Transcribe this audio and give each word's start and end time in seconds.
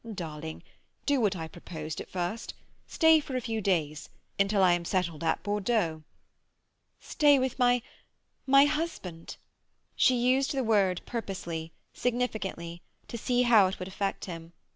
"Darling—do 0.11 1.21
what 1.21 1.35
I 1.35 1.47
proposed 1.47 2.01
at 2.01 2.09
first. 2.09 2.55
Stay 2.87 3.19
for 3.19 3.35
a 3.35 3.39
few 3.39 3.61
days, 3.61 4.09
until 4.39 4.63
I 4.63 4.73
am 4.73 4.83
settled 4.83 5.23
at 5.23 5.43
Bordeaux." 5.43 6.01
"Stay 6.99 7.37
with 7.37 7.59
my—my 7.59 8.65
husband?" 8.65 9.37
She 9.95 10.15
used 10.15 10.53
the 10.55 10.63
word 10.63 11.01
purposely, 11.05 11.71
significantly, 11.93 12.81
to 13.09 13.17
see 13.19 13.43
how 13.43 13.67
it 13.67 13.77
would 13.77 13.87
affect 13.87 14.25
him. 14.25 14.53